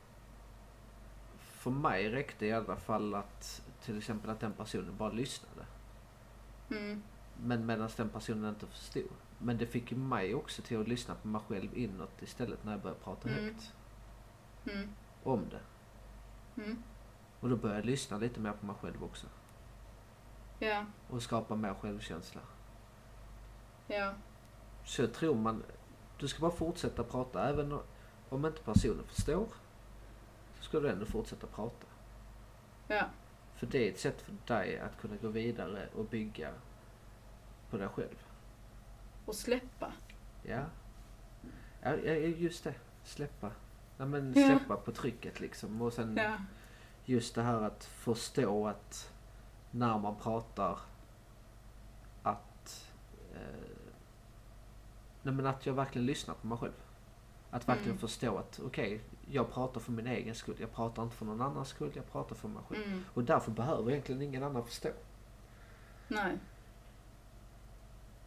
[1.38, 5.66] För mig räckte i alla fall att till exempel att den personen bara lyssnade.
[6.70, 7.02] Mm.
[7.44, 9.08] Men medan den personen inte förstod.
[9.38, 12.72] Men det fick ju mig också till att lyssna på mig själv inåt istället när
[12.72, 13.44] jag började prata Mm.
[13.44, 13.72] högt
[14.66, 14.88] Mm.
[15.22, 15.60] om det.
[16.62, 16.82] Mm.
[17.40, 19.26] Och då började jag lyssna lite mer på mig själv också.
[20.58, 22.40] Ja, Och skapa mer självkänsla.
[23.86, 24.14] ja,
[24.84, 25.62] Så jag tror man,
[26.18, 27.78] du ska bara fortsätta prata även
[28.28, 29.46] om inte personen förstår.
[30.58, 31.86] Så ska du ändå fortsätta prata.
[32.88, 33.04] Ja.
[33.54, 36.52] För det är ett sätt för dig att kunna gå vidare och bygga
[37.70, 38.26] på dig själv.
[39.26, 39.92] Och släppa.
[40.42, 40.64] Ja.
[41.82, 42.74] Ja, ja, just det.
[43.04, 43.50] Släppa.
[44.02, 45.82] Ja, men släppa på trycket liksom.
[45.82, 46.20] Och sen
[47.04, 49.12] just det här att förstå att
[49.70, 50.78] när man pratar
[52.22, 52.86] att
[53.34, 53.40] eh,
[55.22, 56.72] nej men att jag verkligen lyssnar på mig själv.
[57.50, 57.98] Att verkligen Mm.
[58.00, 60.56] förstå att okej, jag pratar för min egen skull.
[60.60, 61.90] Jag pratar inte för någon annans skull.
[61.94, 62.82] Jag pratar för mig själv.
[62.86, 63.04] Mm.
[63.14, 64.90] Och därför behöver egentligen ingen annan förstå.
[66.08, 66.38] Nej.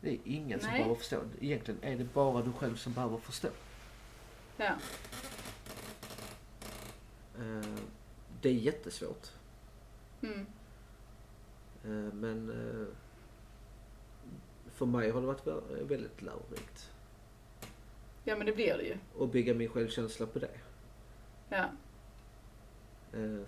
[0.01, 0.77] Det är ingen som Nej.
[0.79, 1.21] behöver förstå.
[1.41, 3.49] Egentligen är det bara du själv som behöver förstå.
[4.57, 4.73] Ja.
[7.39, 7.65] Eh,
[8.41, 9.27] det är jättesvårt.
[10.21, 10.39] Mm.
[11.83, 12.87] Eh, men eh,
[14.71, 16.91] för mig har det varit vä- väldigt lärorikt.
[18.23, 19.23] Ja men det blir det ju.
[19.23, 20.49] att bygga min självkänsla på det.
[21.49, 21.65] Ja.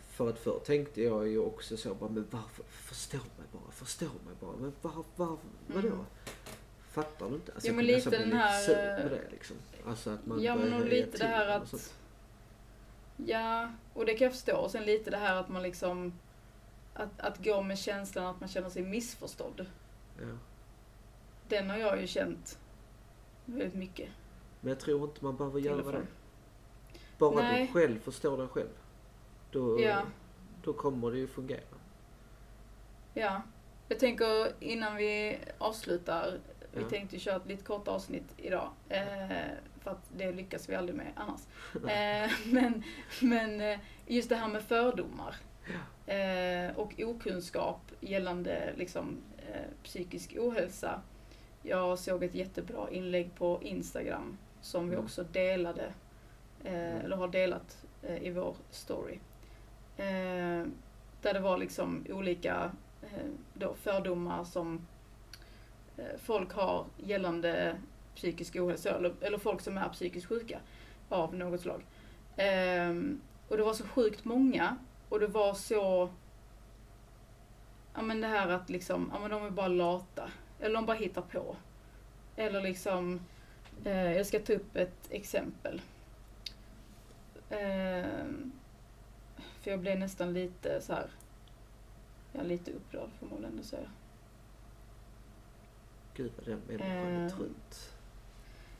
[0.10, 2.64] För att förr tänkte jag ju också så bara, men varför?
[2.66, 4.56] Förstå mig bara, förstå mig bara.
[4.58, 5.88] Men var, var, vadå?
[5.88, 6.06] Mm.
[6.92, 7.54] Fattar du inte?
[7.54, 9.58] Alltså, Ja, jag men kunde lite den här, sur på det liksom.
[9.88, 11.94] Alltså att man Ja men och lite det här och att...
[13.26, 14.58] Ja, och det kan jag förstå.
[14.58, 16.14] Och sen lite det här att man liksom...
[16.94, 19.66] Att, att gå med känslan att man känner sig missförstådd.
[20.20, 20.38] Ja.
[21.48, 22.60] Den har jag ju känt
[23.46, 24.10] väldigt mycket.
[24.62, 26.08] Men jag tror inte man behöver göra det.
[27.18, 27.68] Bara Nej.
[27.68, 28.70] du själv förstår dig själv.
[29.52, 30.02] Då, Ja.
[30.64, 31.62] då kommer det ju fungera.
[33.14, 33.42] Ja.
[33.88, 36.40] Jag tänker innan vi avslutar,
[36.74, 36.90] vi Ja.
[36.90, 38.70] tänkte köra ett lite kort avsnitt idag.
[38.90, 39.48] Eh,
[39.82, 41.42] för att det lyckas vi aldrig med annars.
[41.90, 42.84] Eh, men,
[43.22, 45.36] men eh, just det här med fördomar.
[46.06, 51.02] Eh, och okunskap gällande liksom, eh, psykisk ohälsa.
[51.64, 55.06] Jag såg ett jättebra inlägg på Instagram som vi Mm.
[55.06, 55.86] också delade,
[56.64, 57.06] eh, Mm.
[57.06, 57.86] eller har delat
[58.22, 59.20] i vår story.
[61.22, 62.72] Där det var liksom olika
[63.54, 64.88] då fördomar som
[65.98, 67.78] Eh, folk har gällande
[68.16, 70.60] psykisk ohälsa, eller, eller folk som är psykiskt sjuka
[71.10, 71.86] av något slag.
[72.90, 74.78] Um, och det var så sjukt många
[75.10, 76.10] och det var så,
[77.94, 80.30] ja men det här att liksom, ja men de är bara lata.
[80.60, 81.56] Eller de bara hittar på.
[82.36, 83.20] Eller liksom,
[83.86, 85.82] eh, jag ska ta upp ett exempel.
[87.50, 88.52] Ehm,
[89.62, 91.10] för jag blev nästan lite så här.
[92.32, 93.90] Jag är lite upprörd får man väl ändå säga.
[96.18, 97.94] Gud vad den människan är trött.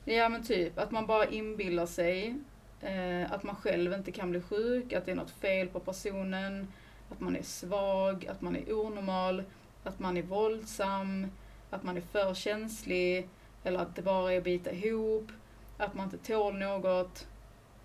[0.04, 2.36] Ja men typ, att man bara inbillar sig
[2.80, 6.68] eh, att man själv inte kan bli sjuk, att det är något fel på personen,
[7.10, 9.42] att man är svag, att man är onormal,
[9.84, 11.26] att man är våldsam,
[11.70, 13.28] att man är för känslig,
[13.64, 15.32] eller att det bara är att bita ihop,
[15.76, 17.26] att man inte tål något,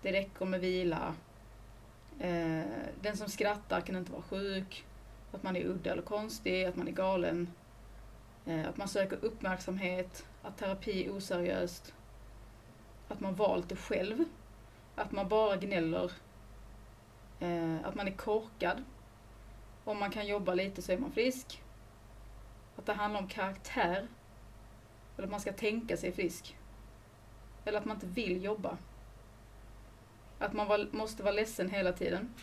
[0.02, 1.14] det räcker med vila.
[2.20, 2.62] Eh,
[3.00, 4.84] den som skrattar kan inte vara sjuk,
[5.32, 7.48] att man är udda eller konstig, att man är galen,
[8.46, 11.94] Eh, att man söker uppmärksamhet, att terapi är oseriöst,
[13.08, 14.24] att man valt det själv,
[14.94, 16.12] att man bara gnäller,
[17.40, 18.84] eh, att man är korkad,
[19.84, 21.62] om man kan jobba lite så är man frisk,
[22.76, 24.08] att det handlar om karaktär,
[25.16, 26.56] eller att man ska tänka sig frisk,
[27.64, 28.76] eller att man inte vill jobba,
[30.38, 32.34] att man var, måste vara ledsen hela tiden,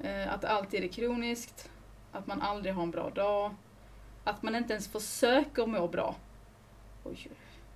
[0.00, 1.70] eh, att det alltid är kroniskt,
[2.12, 3.54] att man aldrig har en bra dag,
[4.24, 6.16] att man inte ens försöker må bra.
[7.04, 7.28] Oj,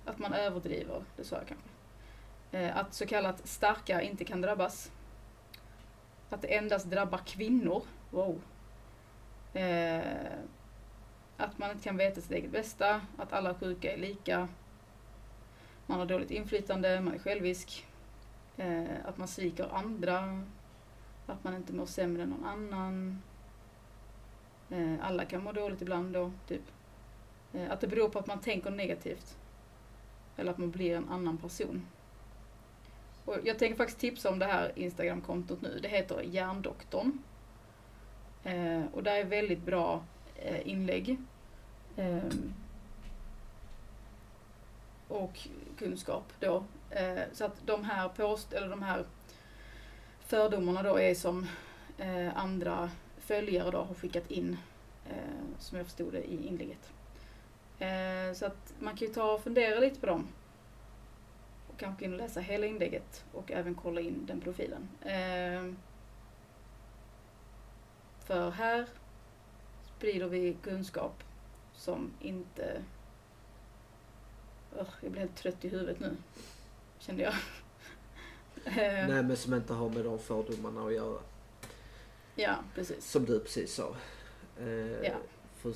[0.05, 1.69] att man överdriver, det sa jag kanske.
[2.51, 4.91] Eh, att så kallat starka inte kan drabbas.
[6.29, 7.83] Att det endast drabbar kvinnor.
[8.09, 8.41] Wow.
[9.53, 10.01] Eh,
[11.37, 13.01] att man inte kan veta sitt eget bästa.
[13.17, 14.47] Att alla sjuka är lika.
[15.85, 17.87] Man har dåligt inflytande, man är självisk.
[18.57, 20.43] Eh, att man sviker andra.
[21.25, 23.21] Att man inte mår sämre än någon annan.
[24.69, 26.61] Eh, alla kan må dåligt ibland då, typ.
[27.53, 29.37] Eh, att det beror på att man tänker negativt.
[30.37, 31.87] Eller att man blir en annan person.
[33.25, 35.79] Och jag tänker faktiskt tipsa om det här Instagram-kontot nu.
[35.81, 37.19] Det heter Hjärndoktorn.
[38.43, 40.03] Eh, och där är väldigt bra
[40.63, 41.17] inlägg.
[41.97, 42.53] Ehm,
[45.07, 45.39] och
[45.77, 46.63] kunskap då.
[47.33, 49.05] Så att de här post, eller de här
[50.19, 51.47] fördomarna då är som
[52.33, 52.89] andra
[53.29, 54.57] följare då har skickat in.
[55.09, 56.91] Eh, som jag förstod det i inlägget.
[57.79, 60.27] Eh, så att man kan ju ta och fundera lite på dem.
[61.67, 64.89] Och kanske in och läsa hela inlägget och även kolla in den profilen.
[65.01, 65.73] Eh,
[68.25, 68.85] för här
[69.95, 71.23] sprider vi kunskap
[71.73, 72.81] som inte...
[74.79, 76.17] Ugh, jag blir helt trött i huvudet nu,
[76.99, 77.33] kände jag.
[78.65, 79.07] Eh.
[79.07, 81.19] Nej men som inte har med de fördomarna att göra.
[82.41, 83.05] Ja, precis.
[83.05, 83.95] Som du precis sa.
[84.59, 85.13] Eh, Ja.
[85.55, 85.73] För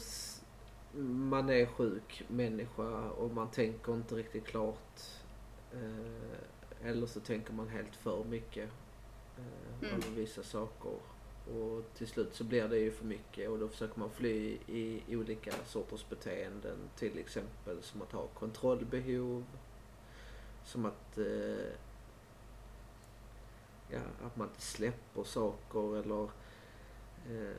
[1.03, 5.01] man är sjuk människa och man tänker inte riktigt klart.
[5.73, 8.69] Eh, eller så tänker man helt för mycket
[9.37, 9.95] eh, Mm.
[9.95, 10.91] över vissa saker.
[11.53, 15.01] Och till slut så blir det ju för mycket och då försöker man fly i
[15.15, 16.77] olika sorters beteenden.
[16.95, 19.43] Till exempel som att ha kontrollbehov.
[20.65, 21.73] Som att eh,
[23.89, 26.27] ja, att man inte släpper saker eller
[27.29, 27.55] eh,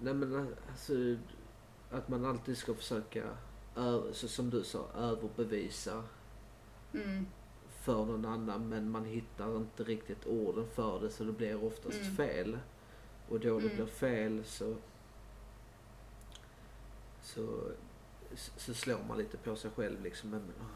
[0.00, 0.92] nej men alltså
[1.90, 3.28] att man alltid ska försöka
[4.12, 6.04] så som du sa överbevisa
[6.94, 7.26] Mm.
[7.70, 12.00] för någon annan men man hittar inte riktigt orden för det så det blir oftast
[12.00, 12.16] Mm.
[12.16, 12.58] fel.
[13.28, 13.76] Och då det Mm.
[13.76, 14.74] blir fel så
[17.22, 17.70] så,
[18.56, 20.30] så slår man lite på sig själv liksom.
[20.30, 20.66] Men, åh,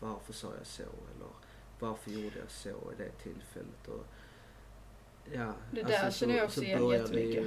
[0.00, 0.82] varför sa jag så?
[0.82, 1.28] Eller
[1.80, 3.88] varför gjorde jag så i det tillfället?
[3.88, 4.04] Och,
[5.34, 7.46] ja, Det där känner jag också igen det ju, jättemycket.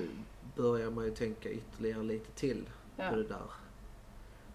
[0.56, 3.10] börjar man ju tänka ytterligare lite till Ja.
[3.10, 3.42] på det där.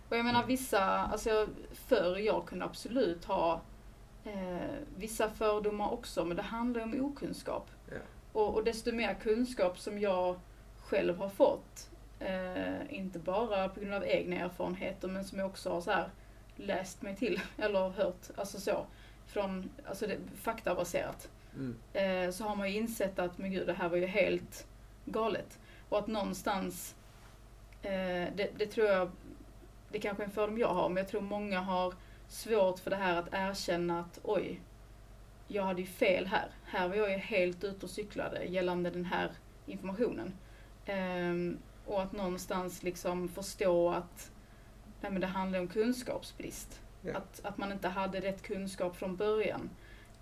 [0.09, 3.61] Och jag menar vissa, alltså förr jag kunde absolut ha
[4.25, 7.71] eh, vissa fördomar också, men det handlar om okunskap.
[7.91, 7.97] Ja.
[8.33, 10.37] Och, och desto mer kunskap som jag
[10.81, 15.71] själv har fått, eh, inte bara på grund av egna erfarenheter, men som jag också
[15.71, 16.09] har så här
[16.57, 18.87] läst mig till, eller hört, alltså så,
[19.27, 21.29] från, alltså det, faktabaserat.
[21.57, 21.77] Mm.
[21.93, 24.67] eh, så har man ju insett att men gud, det här var ju helt
[25.05, 25.59] galet.
[25.89, 26.95] Och att någonstans,
[27.83, 29.11] eh, det, det tror jag,
[29.89, 31.95] det kanske är en fördom jag har, men jag tror många har
[32.29, 34.61] svårt för det här att erkänna att oj,
[35.49, 36.49] jag hade ju fel här.
[36.65, 39.31] Här var jag ju helt ute och cyklade gällande den här
[39.67, 40.33] informationen.
[40.87, 44.31] Ehm, och att någonstans liksom förstå att
[45.01, 46.81] nej, men det handlar om kunskapsbrist.
[47.01, 47.17] Ja.
[47.17, 49.71] Att, att man inte hade rätt kunskap från början.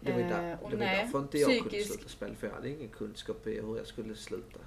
[0.04, 2.34] Det var, ju där, Eh, det var nej, därför inte jag kunde psykisk- sluta spela
[2.34, 4.60] för jag hade ingen kunskap i hur jag skulle sluta.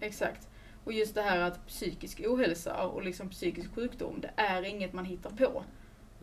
[0.00, 0.48] Exakt.
[0.84, 5.04] Och just det här att psykisk ohälsa och liksom psykisk sjukdom, det är inget man
[5.04, 5.64] hittar på.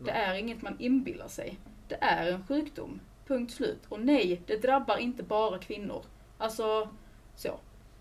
[0.04, 1.58] Det är inget man inbillar sig.
[1.88, 3.00] Det är en sjukdom.
[3.26, 3.80] Punkt slut.
[3.88, 6.04] Och nej, det drabbar inte bara kvinnor.
[6.38, 6.88] Alltså,
[7.36, 7.48] så.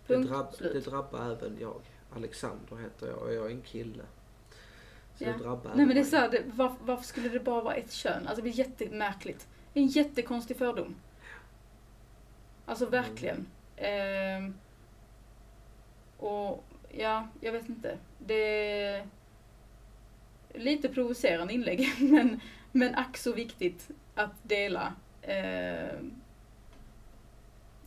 [0.07, 0.85] Det, Punkt drabb, det slut.
[0.85, 1.81] drabbar även jag.
[2.15, 4.03] Alexander heter jag och jag är en kille.
[5.15, 5.31] Så Ja.
[5.31, 6.03] det drabbar Nej men det är mig.
[6.05, 8.17] så här, det, varför, varför skulle det bara vara ett kön?
[8.27, 9.47] Alltså det blir jättemärkligt.
[9.79, 10.95] Det är en jättekonstig fördom.
[12.65, 13.47] Alltså verkligen.
[13.77, 14.53] Ehm,
[16.17, 16.63] och
[16.97, 17.97] ja, jag vet inte.
[18.17, 19.07] Det är
[20.53, 22.39] lite provocerande inlägg, men,
[22.71, 26.11] men ack så viktigt att dela ehm,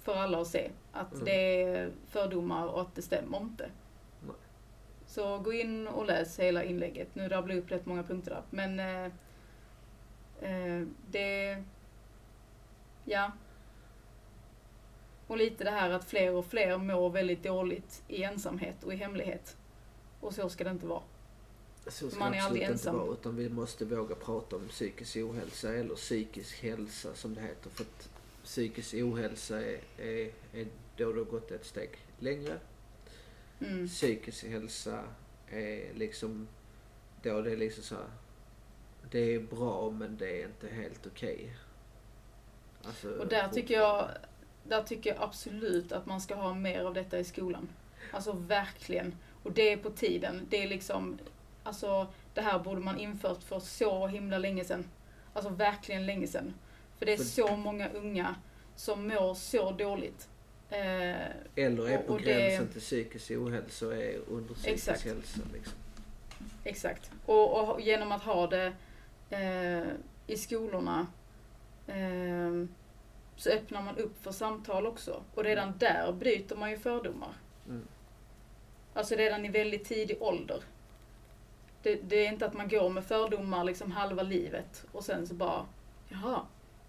[0.02, 0.70] för alla att se.
[0.92, 1.24] Att Mm.
[1.24, 3.70] det är fördomar och att det stämmer inte.
[4.26, 4.36] Nej.
[5.06, 7.14] Så gå in och läs hela inlägget.
[7.14, 8.42] Nu rabblar jag upp rätt många punkter där.
[8.50, 9.12] Men eh,
[10.50, 11.62] eh, det...
[13.04, 13.32] Ja.
[15.26, 18.96] Och lite det här att fler och fler mår väldigt dåligt i ensamhet och i
[18.96, 19.56] hemlighet.
[20.20, 21.02] Och så ska det inte vara.
[21.86, 22.96] Så ska man är aldrig inte ensam.
[22.96, 27.70] vara utan vi måste våga prata om psykisk ohälsa eller psykisk hälsa som det heter.
[27.70, 28.08] För att
[28.44, 32.58] psykisk ohälsa är, är, är då det har gått ett steg längre.
[33.60, 33.88] Mm.
[33.88, 35.04] Psykisk hälsa
[35.50, 36.48] är liksom
[37.22, 38.10] då det är liksom så här,
[39.10, 41.56] Det är bra men det är inte helt okej.
[42.86, 44.08] Alltså, Och där tycker jag,
[44.64, 47.68] där tycker jag absolut att man ska ha mer av detta i skolan.
[48.12, 49.16] Alltså verkligen.
[49.42, 50.46] Och det är på tiden.
[50.50, 51.18] Det är liksom,
[51.62, 54.84] alltså det här borde man infört för så himla länge sedan.
[55.32, 56.54] Alltså verkligen länge sedan.
[56.98, 58.34] För det är så många unga
[58.76, 60.28] som mår så dåligt.
[60.70, 60.80] Eh,
[61.56, 65.04] Eller är och- på och det- gränsen till psykisk ohälsa och är under psykisk Exakt.
[65.04, 65.40] hälsa.
[65.54, 65.74] Liksom.
[66.64, 67.10] Exakt.
[67.26, 68.72] Och, och genom att ha det
[69.30, 69.86] eh,
[70.26, 71.06] i skolorna eh,
[73.36, 75.22] så öppnar man upp för samtal också.
[75.34, 77.34] Och redan där bryter man ju fördomar.
[77.68, 77.86] Mm.
[78.94, 80.62] Alltså redan i väldigt tidig ålder.
[81.82, 85.34] Det, det är inte att man går med fördomar liksom halva livet och sen så
[85.34, 85.66] bara,
[86.08, 86.40] jaha,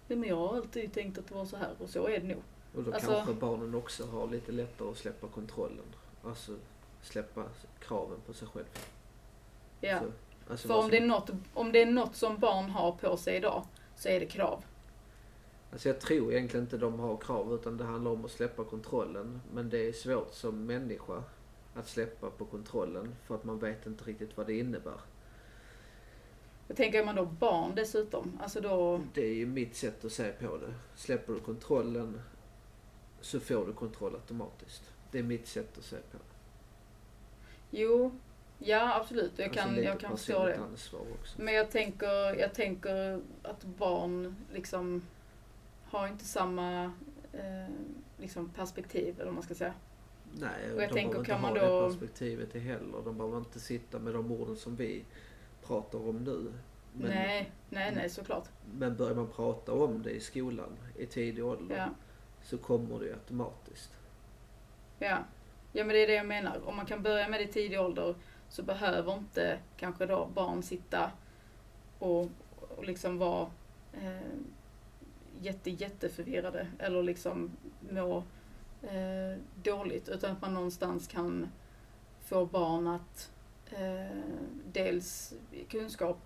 [0.08, 2.26] nej, men jag har alltid tänkt att det var så här och så är det
[2.26, 2.42] nog.
[2.76, 5.84] Och då Alltså- kanske barnen också har lite lättare att släppa kontrollen.
[6.24, 6.56] Alltså
[7.02, 7.44] släppa
[7.80, 8.64] kraven på sig själv.
[9.80, 10.00] Ja.
[10.00, 10.06] Så,
[10.52, 13.16] alltså För om det, är som- något, om det är något som barn har på
[13.16, 13.64] sig idag
[13.96, 14.64] så är det krav.
[15.74, 19.40] Alltså jag tror egentligen inte de har krav utan det handlar om att släppa kontrollen.
[19.52, 21.22] Men det är svårt som människa
[21.74, 25.00] att släppa på kontrollen för att man vet inte riktigt vad det innebär.
[26.68, 30.12] Jag tänker är man då barn dessutom, alltså då, Det är ju mitt sätt att
[30.12, 30.74] se på det.
[30.96, 32.20] Släpper du kontrollen
[33.20, 34.82] så får du kontroll automatiskt.
[35.10, 36.24] Det är mitt sätt att se på det.
[37.70, 38.18] jo,
[38.58, 40.58] ja absolut, jag Alltså kan, jag kan förstå det.
[41.36, 45.02] Men jag tänker, jag tänker att barn liksom
[45.94, 46.84] har inte samma
[47.32, 47.74] eh,
[48.18, 49.74] liksom perspektiv, eller vad man ska säga.
[50.40, 53.02] Nej, Och jag de tänker, behöver inte man ha då- det perspektivet heller.
[53.04, 55.04] De behöver inte sitta med de orden som vi
[55.66, 56.52] pratar om nu.
[56.92, 58.48] Men, nej, nej, nej, såklart.
[58.78, 61.88] men börjar man prata om det i skolan i tidig ålder Ja.
[62.42, 63.90] så kommer det ju automatiskt.
[64.98, 65.18] Ja.
[65.72, 66.68] ja, men det är det jag menar.
[66.68, 68.14] Om man kan börja med det i tidig ålder
[68.48, 71.10] så behöver inte kanske då barn sitta
[71.98, 72.28] och,
[72.76, 73.46] och liksom vara
[73.92, 74.18] eh,
[75.40, 77.50] jätte, jätteförvirrade eller liksom
[77.90, 78.22] må
[78.82, 80.08] eh, dåligt.
[80.08, 81.48] Utan att man någonstans kan
[82.24, 83.30] få barn att
[83.70, 84.18] eh,
[84.72, 85.34] dels
[85.68, 86.18] kunskap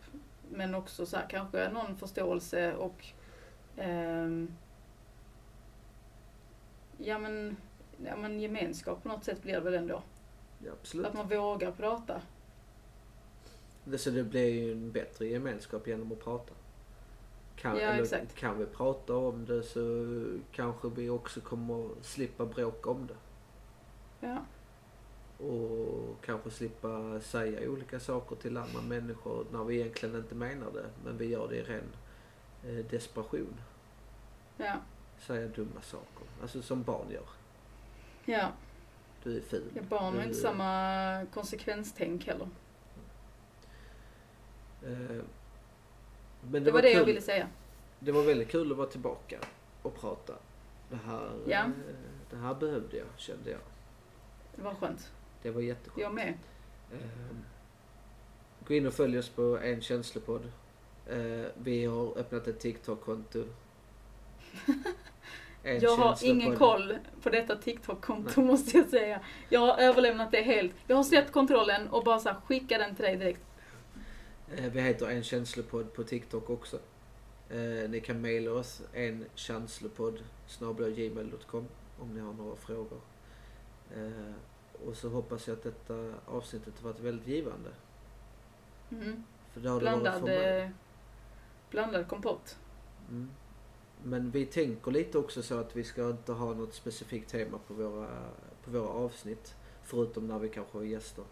[0.51, 3.07] men också så här, kanske någon förståelse och
[3.77, 4.55] ehm,
[6.99, 7.57] ja men
[8.05, 10.03] ja, men gemenskap på något sätt blir det väl ändå.
[10.65, 11.07] Ja, absolut.
[11.07, 12.23] Att man vågar prata.
[13.97, 16.55] Så det blir ju en bättre gemenskap genom att prata.
[17.61, 19.81] Kan, Ja, eller, kan vi prata om det så
[20.53, 23.17] kanske vi också kommer slippa bråka om det.
[24.27, 24.39] Ja,
[25.47, 30.87] Och kanske slippa säga olika saker till andra människor när vi egentligen inte menar det.
[31.05, 31.85] Men vi gör det i ren
[32.65, 33.55] eh, desperation.
[34.57, 34.75] ja,
[35.19, 36.27] Säga dumma saker.
[36.43, 37.29] Alltså som barn gör.
[38.25, 38.49] ja.
[39.23, 39.71] Du är ful.
[39.75, 42.49] ja barn har inte samma konsekvenstänk heller.
[44.83, 45.23] Eh,
[46.51, 47.07] men Det var det jag kul.
[47.07, 47.49] ville säga.
[47.99, 49.39] Det var väldigt kul att vara tillbaka
[49.83, 50.35] och prata.
[50.91, 51.59] Det här, Ja.
[51.59, 51.71] eh,
[52.31, 53.61] det här behövde jag, kände jag.
[54.57, 55.13] Det var skönt.
[55.43, 55.99] Det var jätteskönt.
[56.03, 56.35] Jag med.
[56.93, 56.99] Eh,
[58.67, 60.53] gå in och följ oss på En känslopodd.
[61.07, 63.45] Eh, vi har öppnat ett TikTok-konto.
[65.63, 69.21] En Jag har ingen koll på detta TikTok-konto måste jag säga.
[69.49, 70.73] Jag har överlämnat det helt.
[70.87, 73.41] Jag har släppt kontrollen och bara så här, skicka den till dig direkt.
[74.57, 76.79] Eh, vi heter En känslopodd på TikTok också.
[77.51, 80.19] Eh, ni kan mejla oss en känslopodd
[80.97, 81.69] gmail.com
[82.01, 83.01] om ni har några frågor.
[83.97, 84.33] Eh,
[84.87, 87.71] och så hoppas jag att detta avsnittet har varit väldigt givande.
[88.91, 89.25] Mm.
[89.53, 90.71] För det har det varit Blandad, för mig.
[91.71, 92.59] blandad kompott.
[93.09, 93.31] Mm.
[94.03, 97.75] Men vi tänker lite också så att vi ska inte ha något specifikt tema på
[97.75, 98.09] våra,
[98.65, 99.55] på våra avsnitt.
[99.83, 101.25] Förutom när vi kanske har gäster.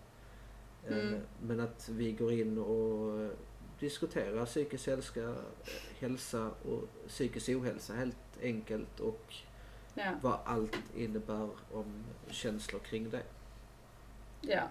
[0.89, 1.21] Eh, Mm.
[1.43, 3.31] Men att vi går in och eh,
[3.81, 5.35] diskuterar psykisk hälsa,
[5.99, 9.01] hälsa och psykisk ohälsa helt enkelt.
[9.01, 9.35] Och
[9.95, 13.23] Ja, vad allt innebär om känslor kring det.
[14.41, 14.63] ja.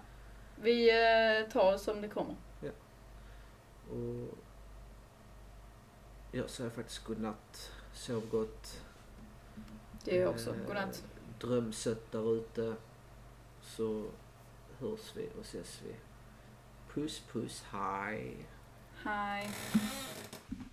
[0.62, 2.36] Vi eh, tar det som det kommer.
[3.90, 4.38] Och
[6.32, 7.72] jag säger faktiskt godnatt.
[7.92, 8.80] Sov gott.
[10.04, 10.50] Det gör jag också.
[10.50, 11.04] Eh, Godnatt.
[11.40, 12.74] Dröm sött där ute.
[13.62, 14.04] Så
[14.78, 15.94] hörs vi och ses vi.
[16.96, 18.46] Poos Poos, hi.
[19.04, 20.65] Hi.